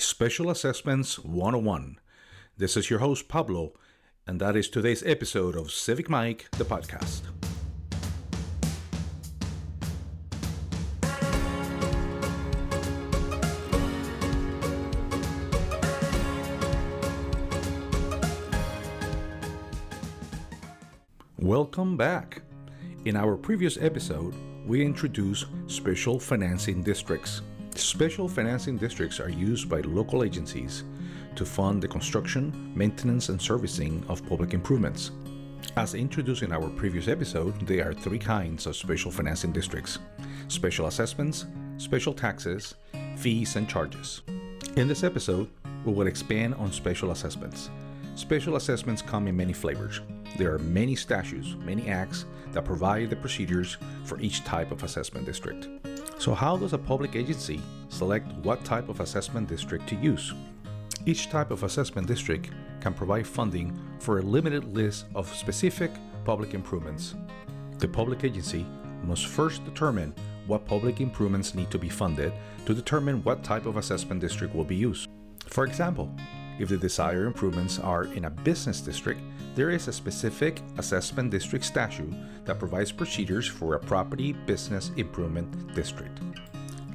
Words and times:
Special 0.00 0.48
Assessments 0.48 1.18
101. 1.18 1.98
This 2.56 2.74
is 2.74 2.88
your 2.88 3.00
host, 3.00 3.28
Pablo, 3.28 3.74
and 4.26 4.40
that 4.40 4.56
is 4.56 4.68
today's 4.68 5.02
episode 5.04 5.54
of 5.54 5.70
Civic 5.70 6.08
Mike, 6.08 6.48
the 6.52 6.64
podcast. 6.64 7.20
Welcome 21.36 21.98
back. 21.98 22.40
In 23.04 23.16
our 23.16 23.36
previous 23.36 23.76
episode, 23.76 24.34
we 24.66 24.82
introduced 24.82 25.46
special 25.66 26.18
financing 26.18 26.82
districts. 26.82 27.42
Special 27.80 28.28
financing 28.28 28.76
districts 28.76 29.18
are 29.20 29.30
used 29.30 29.70
by 29.70 29.80
local 29.80 30.22
agencies 30.22 30.84
to 31.34 31.46
fund 31.46 31.82
the 31.82 31.88
construction, 31.88 32.72
maintenance, 32.76 33.30
and 33.30 33.40
servicing 33.40 34.04
of 34.06 34.24
public 34.28 34.52
improvements. 34.52 35.12
As 35.78 35.94
introduced 35.94 36.42
in 36.42 36.52
our 36.52 36.68
previous 36.68 37.08
episode, 37.08 37.58
there 37.66 37.88
are 37.88 37.94
three 37.94 38.18
kinds 38.18 38.66
of 38.66 38.76
special 38.76 39.10
financing 39.10 39.50
districts 39.50 39.98
special 40.48 40.86
assessments, 40.86 41.46
special 41.78 42.12
taxes, 42.12 42.74
fees, 43.16 43.56
and 43.56 43.66
charges. 43.66 44.20
In 44.76 44.86
this 44.86 45.02
episode, 45.02 45.48
we 45.86 45.92
will 45.94 46.06
expand 46.06 46.54
on 46.56 46.72
special 46.72 47.12
assessments. 47.12 47.70
Special 48.14 48.56
assessments 48.56 49.00
come 49.00 49.26
in 49.26 49.36
many 49.36 49.54
flavors. 49.54 50.02
There 50.36 50.54
are 50.54 50.58
many 50.58 50.96
statutes, 50.96 51.56
many 51.64 51.88
acts 51.88 52.24
that 52.52 52.64
provide 52.64 53.10
the 53.10 53.16
procedures 53.16 53.76
for 54.04 54.20
each 54.20 54.44
type 54.44 54.72
of 54.72 54.82
assessment 54.82 55.26
district. 55.26 55.68
So, 56.18 56.34
how 56.34 56.56
does 56.56 56.72
a 56.72 56.78
public 56.78 57.16
agency 57.16 57.60
select 57.88 58.26
what 58.44 58.64
type 58.64 58.88
of 58.88 59.00
assessment 59.00 59.48
district 59.48 59.88
to 59.88 59.96
use? 59.96 60.34
Each 61.06 61.30
type 61.30 61.50
of 61.50 61.62
assessment 61.62 62.06
district 62.06 62.50
can 62.80 62.92
provide 62.92 63.26
funding 63.26 63.78
for 63.98 64.18
a 64.18 64.22
limited 64.22 64.64
list 64.74 65.06
of 65.14 65.34
specific 65.34 65.90
public 66.24 66.54
improvements. 66.54 67.14
The 67.78 67.88
public 67.88 68.24
agency 68.24 68.66
must 69.04 69.26
first 69.26 69.64
determine 69.64 70.14
what 70.46 70.66
public 70.66 71.00
improvements 71.00 71.54
need 71.54 71.70
to 71.70 71.78
be 71.78 71.88
funded 71.88 72.32
to 72.66 72.74
determine 72.74 73.22
what 73.22 73.42
type 73.42 73.66
of 73.66 73.76
assessment 73.76 74.20
district 74.20 74.54
will 74.54 74.64
be 74.64 74.76
used. 74.76 75.08
For 75.46 75.64
example, 75.64 76.14
if 76.60 76.68
the 76.68 76.76
desired 76.76 77.26
improvements 77.26 77.78
are 77.78 78.04
in 78.04 78.26
a 78.26 78.30
business 78.30 78.80
district, 78.80 79.20
there 79.54 79.70
is 79.70 79.88
a 79.88 79.92
specific 79.92 80.60
assessment 80.76 81.30
district 81.30 81.64
statute 81.64 82.12
that 82.44 82.58
provides 82.58 82.92
procedures 82.92 83.46
for 83.46 83.74
a 83.74 83.80
property 83.80 84.32
business 84.32 84.92
improvement 84.96 85.74
district. 85.74 86.20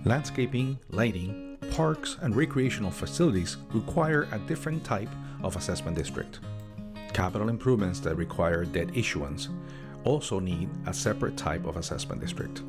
Landscaping, 0.06 0.78
lighting, 0.92 1.58
parks, 1.72 2.18
and 2.22 2.36
recreational 2.36 2.92
facilities 2.92 3.58
require 3.74 4.28
a 4.32 4.40
different 4.40 4.84
type 4.84 5.10
of 5.42 5.56
assessment 5.56 5.98
district. 5.98 6.40
Capital 7.12 7.50
improvements 7.50 8.00
that 8.02 8.16
require 8.16 8.66
debt 8.66 8.96
issuance 8.96 9.50
also 10.04 10.40
need 10.40 10.70
a 10.86 10.94
separate 10.94 11.36
type 11.36 11.66
of 11.66 11.78
assessment 11.78 12.22
district. 12.22 12.62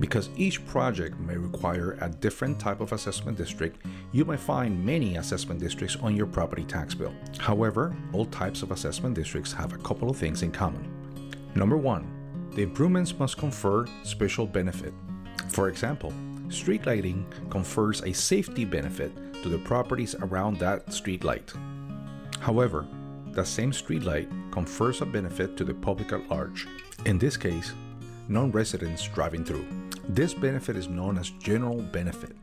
Because 0.00 0.28
each 0.36 0.66
project 0.66 1.18
may 1.20 1.36
require 1.36 1.96
a 2.00 2.08
different 2.08 2.58
type 2.58 2.80
of 2.80 2.92
assessment 2.92 3.38
district, 3.38 3.84
you 4.12 4.24
may 4.24 4.36
find 4.36 4.84
many 4.84 5.16
assessment 5.16 5.60
districts 5.60 5.96
on 6.02 6.16
your 6.16 6.26
property 6.26 6.64
tax 6.64 6.94
bill. 6.94 7.14
However, 7.38 7.94
all 8.12 8.26
types 8.26 8.62
of 8.62 8.72
assessment 8.72 9.14
districts 9.14 9.52
have 9.52 9.72
a 9.72 9.78
couple 9.78 10.10
of 10.10 10.16
things 10.16 10.42
in 10.42 10.50
common. 10.50 10.90
Number 11.54 11.76
one, 11.76 12.06
the 12.54 12.62
improvements 12.62 13.16
must 13.18 13.36
confer 13.36 13.86
special 14.02 14.46
benefit. 14.46 14.92
For 15.48 15.68
example, 15.68 16.12
street 16.48 16.86
lighting 16.86 17.24
confers 17.50 18.02
a 18.02 18.12
safety 18.12 18.64
benefit 18.64 19.12
to 19.42 19.48
the 19.48 19.58
properties 19.58 20.14
around 20.16 20.58
that 20.58 20.92
street 20.92 21.22
light. 21.22 21.52
However, 22.40 22.86
the 23.32 23.44
same 23.44 23.72
street 23.72 24.02
light 24.02 24.28
confers 24.50 25.00
a 25.00 25.06
benefit 25.06 25.56
to 25.56 25.64
the 25.64 25.74
public 25.74 26.12
at 26.12 26.28
large. 26.28 26.66
In 27.04 27.18
this 27.18 27.36
case, 27.36 27.72
non 28.28 28.50
residents 28.50 29.06
driving 29.08 29.44
through. 29.44 29.66
This 30.08 30.34
benefit 30.34 30.76
is 30.76 30.88
known 30.88 31.18
as 31.18 31.30
general 31.30 31.82
benefit. 31.82 32.36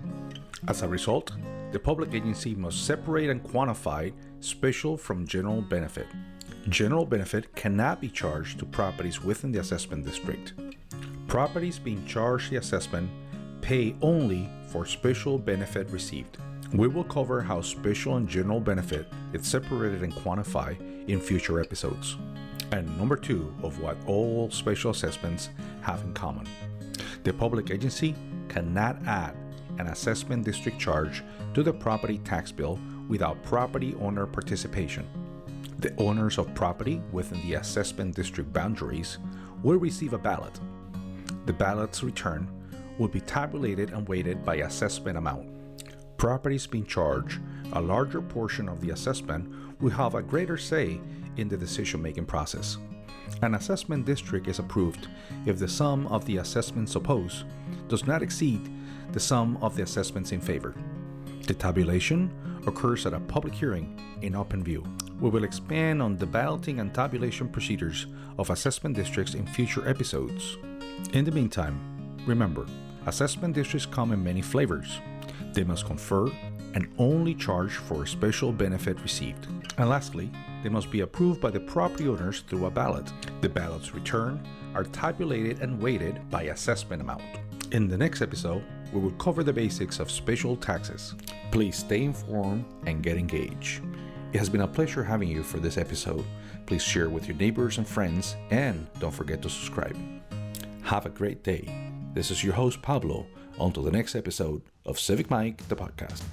As 0.67 0.81
a 0.81 0.87
result, 0.87 1.31
the 1.71 1.79
public 1.79 2.13
agency 2.13 2.53
must 2.53 2.85
separate 2.85 3.29
and 3.29 3.43
quantify 3.43 4.13
special 4.39 4.97
from 4.97 5.25
general 5.25 5.61
benefit. 5.61 6.07
General 6.69 7.05
benefit 7.05 7.55
cannot 7.55 7.99
be 8.01 8.09
charged 8.09 8.59
to 8.59 8.65
properties 8.65 9.23
within 9.23 9.51
the 9.51 9.59
assessment 9.59 10.05
district. 10.05 10.53
Properties 11.27 11.79
being 11.79 12.05
charged 12.05 12.51
the 12.51 12.57
assessment 12.57 13.09
pay 13.61 13.95
only 14.01 14.49
for 14.67 14.85
special 14.85 15.37
benefit 15.39 15.89
received. 15.89 16.37
We 16.73 16.87
will 16.87 17.03
cover 17.03 17.41
how 17.41 17.61
special 17.61 18.17
and 18.17 18.27
general 18.27 18.59
benefit 18.59 19.07
is 19.33 19.47
separated 19.47 20.03
and 20.03 20.13
quantified 20.13 21.09
in 21.09 21.19
future 21.19 21.59
episodes. 21.59 22.17
And 22.71 22.97
number 22.97 23.17
two 23.17 23.53
of 23.63 23.79
what 23.79 23.97
all 24.07 24.49
special 24.49 24.91
assessments 24.91 25.49
have 25.81 26.01
in 26.03 26.13
common. 26.13 26.47
The 27.23 27.33
public 27.33 27.69
agency 27.69 28.15
cannot 28.47 28.97
add 29.05 29.35
an 29.77 29.87
assessment 29.87 30.45
district 30.45 30.79
charge 30.79 31.23
to 31.53 31.63
the 31.63 31.73
property 31.73 32.19
tax 32.19 32.51
bill 32.51 32.79
without 33.07 33.43
property 33.43 33.95
owner 33.99 34.25
participation. 34.25 35.07
The 35.79 35.93
owners 35.97 36.37
of 36.37 36.53
property 36.53 37.01
within 37.11 37.41
the 37.41 37.55
assessment 37.55 38.15
district 38.15 38.53
boundaries 38.53 39.17
will 39.63 39.77
receive 39.77 40.13
a 40.13 40.17
ballot. 40.17 40.59
The 41.45 41.53
ballot's 41.53 42.03
return 42.03 42.47
will 42.97 43.07
be 43.07 43.21
tabulated 43.21 43.91
and 43.91 44.07
weighted 44.07 44.45
by 44.45 44.57
assessment 44.57 45.17
amount. 45.17 45.47
Properties 46.17 46.67
being 46.67 46.85
charged 46.85 47.39
a 47.73 47.81
larger 47.81 48.21
portion 48.21 48.67
of 48.67 48.81
the 48.81 48.91
assessment 48.91 49.51
will 49.79 49.91
have 49.91 50.15
a 50.15 50.21
greater 50.21 50.57
say 50.57 50.99
in 51.37 51.47
the 51.47 51.57
decision 51.57 52.01
making 52.01 52.25
process. 52.25 52.77
An 53.41 53.55
assessment 53.55 54.05
district 54.05 54.47
is 54.47 54.59
approved 54.59 55.07
if 55.45 55.57
the 55.57 55.67
sum 55.67 56.07
of 56.07 56.25
the 56.25 56.37
assessments 56.37 56.95
opposed 56.95 57.45
does 57.87 58.05
not 58.05 58.21
exceed 58.21 58.69
the 59.13 59.19
sum 59.19 59.57
of 59.61 59.75
the 59.75 59.83
assessments 59.83 60.31
in 60.31 60.41
favor. 60.41 60.75
The 61.47 61.53
tabulation 61.53 62.31
occurs 62.67 63.05
at 63.05 63.13
a 63.13 63.19
public 63.19 63.53
hearing 63.53 63.99
in 64.21 64.35
open 64.35 64.63
view. 64.63 64.83
We 65.19 65.29
will 65.29 65.43
expand 65.43 66.01
on 66.01 66.17
the 66.17 66.25
balloting 66.25 66.79
and 66.79 66.93
tabulation 66.93 67.47
procedures 67.47 68.07
of 68.37 68.49
assessment 68.49 68.95
districts 68.95 69.33
in 69.33 69.45
future 69.45 69.87
episodes. 69.87 70.57
In 71.13 71.25
the 71.25 71.31
meantime, 71.31 71.79
remember, 72.25 72.65
assessment 73.05 73.55
districts 73.55 73.85
come 73.85 74.11
in 74.11 74.23
many 74.23 74.41
flavors. 74.41 74.99
They 75.53 75.63
must 75.63 75.85
confer 75.85 76.31
and 76.73 76.87
only 76.97 77.33
charge 77.33 77.73
for 77.73 78.03
a 78.03 78.07
special 78.07 78.51
benefit 78.51 79.01
received. 79.01 79.47
And 79.77 79.89
lastly, 79.89 80.31
they 80.63 80.69
must 80.69 80.91
be 80.91 81.01
approved 81.01 81.41
by 81.41 81.51
the 81.51 81.59
property 81.59 82.07
owners 82.07 82.41
through 82.47 82.65
a 82.65 82.71
ballot. 82.71 83.11
The 83.41 83.49
ballots 83.49 83.93
returned 83.93 84.45
are 84.75 84.83
tabulated 84.83 85.59
and 85.59 85.81
weighted 85.81 86.29
by 86.29 86.43
assessment 86.43 87.01
amount. 87.01 87.23
In 87.71 87.87
the 87.87 87.97
next 87.97 88.21
episode, 88.21 88.63
we 88.93 88.99
will 88.99 89.11
cover 89.11 89.43
the 89.43 89.53
basics 89.53 89.99
of 89.99 90.11
special 90.11 90.55
taxes. 90.55 91.15
Please 91.51 91.77
stay 91.77 92.03
informed 92.03 92.65
and 92.85 93.03
get 93.03 93.17
engaged. 93.17 93.81
It 94.33 94.39
has 94.39 94.49
been 94.49 94.61
a 94.61 94.67
pleasure 94.67 95.03
having 95.03 95.29
you 95.29 95.43
for 95.43 95.59
this 95.59 95.77
episode. 95.77 96.25
Please 96.65 96.81
share 96.81 97.09
with 97.09 97.27
your 97.27 97.37
neighbors 97.37 97.77
and 97.77 97.87
friends, 97.87 98.35
and 98.49 98.87
don't 98.99 99.13
forget 99.13 99.41
to 99.41 99.49
subscribe. 99.49 99.97
Have 100.83 101.05
a 101.05 101.09
great 101.09 101.43
day. 101.43 101.91
This 102.13 102.31
is 102.31 102.43
your 102.43 102.53
host, 102.53 102.81
Pablo. 102.81 103.25
Until 103.59 103.83
the 103.83 103.91
next 103.91 104.15
episode 104.15 104.61
of 104.85 104.99
Civic 104.99 105.29
Mike, 105.29 105.67
the 105.67 105.75
podcast. 105.75 106.23